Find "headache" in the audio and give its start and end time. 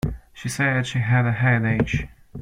1.31-2.09